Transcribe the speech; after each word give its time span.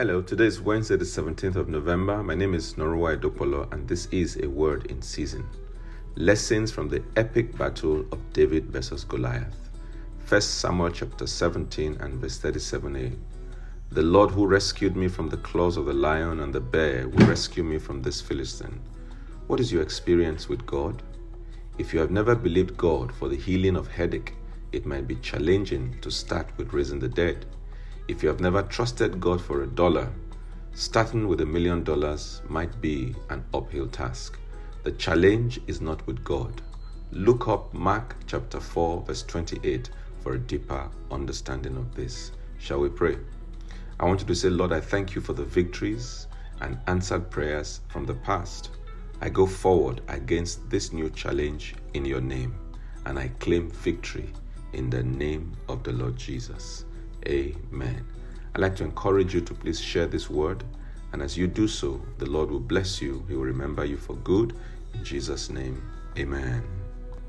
Hello, 0.00 0.22
today 0.22 0.46
is 0.46 0.62
Wednesday, 0.62 0.96
the 0.96 1.04
17th 1.04 1.56
of 1.56 1.68
November. 1.68 2.22
My 2.22 2.34
name 2.34 2.54
is 2.54 2.72
Norua 2.76 3.18
Edopolo, 3.18 3.70
and 3.70 3.86
this 3.86 4.06
is 4.06 4.38
a 4.42 4.48
word 4.48 4.86
in 4.86 5.02
season. 5.02 5.46
Lessons 6.14 6.72
from 6.72 6.88
the 6.88 7.02
epic 7.16 7.54
battle 7.58 8.06
of 8.10 8.32
David 8.32 8.70
versus 8.70 9.04
Goliath. 9.04 9.68
1 10.26 10.40
Samuel 10.40 10.88
chapter 10.90 11.26
17 11.26 11.98
and 12.00 12.14
verse 12.14 12.38
37a. 12.38 13.14
The 13.90 14.00
Lord 14.00 14.30
who 14.30 14.46
rescued 14.46 14.96
me 14.96 15.06
from 15.06 15.28
the 15.28 15.36
claws 15.36 15.76
of 15.76 15.84
the 15.84 15.92
lion 15.92 16.40
and 16.40 16.54
the 16.54 16.60
bear 16.60 17.06
will 17.06 17.26
rescue 17.26 17.62
me 17.62 17.76
from 17.76 18.00
this 18.00 18.22
Philistine. 18.22 18.80
What 19.48 19.60
is 19.60 19.70
your 19.70 19.82
experience 19.82 20.48
with 20.48 20.64
God? 20.64 21.02
If 21.76 21.92
you 21.92 22.00
have 22.00 22.10
never 22.10 22.34
believed 22.34 22.78
God 22.78 23.14
for 23.14 23.28
the 23.28 23.36
healing 23.36 23.76
of 23.76 23.86
headache, 23.88 24.32
it 24.72 24.86
might 24.86 25.06
be 25.06 25.16
challenging 25.16 25.98
to 26.00 26.10
start 26.10 26.46
with 26.56 26.72
raising 26.72 27.00
the 27.00 27.08
dead. 27.08 27.44
If 28.10 28.24
you 28.24 28.28
have 28.28 28.40
never 28.40 28.62
trusted 28.64 29.20
God 29.20 29.40
for 29.40 29.62
a 29.62 29.68
dollar, 29.68 30.10
starting 30.72 31.28
with 31.28 31.42
a 31.42 31.46
million 31.46 31.84
dollars 31.84 32.42
might 32.48 32.80
be 32.80 33.14
an 33.28 33.44
uphill 33.54 33.86
task. 33.86 34.36
The 34.82 34.90
challenge 34.90 35.60
is 35.68 35.80
not 35.80 36.04
with 36.08 36.24
God. 36.24 36.60
Look 37.12 37.46
up 37.46 37.72
Mark 37.72 38.16
chapter 38.26 38.58
4, 38.58 39.02
verse 39.02 39.22
28 39.22 39.90
for 40.24 40.32
a 40.32 40.40
deeper 40.40 40.90
understanding 41.12 41.76
of 41.76 41.94
this. 41.94 42.32
Shall 42.58 42.80
we 42.80 42.88
pray? 42.88 43.16
I 44.00 44.06
want 44.06 44.22
you 44.22 44.26
to 44.26 44.34
say, 44.34 44.50
Lord, 44.50 44.72
I 44.72 44.80
thank 44.80 45.14
you 45.14 45.20
for 45.20 45.32
the 45.32 45.44
victories 45.44 46.26
and 46.62 46.80
answered 46.88 47.30
prayers 47.30 47.80
from 47.86 48.06
the 48.06 48.14
past. 48.14 48.70
I 49.20 49.28
go 49.28 49.46
forward 49.46 50.00
against 50.08 50.68
this 50.68 50.92
new 50.92 51.10
challenge 51.10 51.76
in 51.94 52.04
your 52.04 52.20
name, 52.20 52.56
and 53.06 53.16
I 53.16 53.28
claim 53.38 53.70
victory 53.70 54.32
in 54.72 54.90
the 54.90 55.04
name 55.04 55.52
of 55.68 55.84
the 55.84 55.92
Lord 55.92 56.16
Jesus. 56.16 56.86
Amen. 57.26 58.04
I'd 58.54 58.60
like 58.60 58.76
to 58.76 58.84
encourage 58.84 59.34
you 59.34 59.40
to 59.42 59.54
please 59.54 59.80
share 59.80 60.06
this 60.06 60.28
word. 60.28 60.64
And 61.12 61.22
as 61.22 61.36
you 61.36 61.46
do 61.46 61.68
so, 61.68 62.00
the 62.18 62.26
Lord 62.26 62.50
will 62.50 62.60
bless 62.60 63.02
you. 63.02 63.24
He 63.28 63.34
will 63.34 63.44
remember 63.44 63.84
you 63.84 63.96
for 63.96 64.14
good. 64.16 64.54
In 64.94 65.04
Jesus' 65.04 65.50
name, 65.50 65.82
amen. 66.18 66.79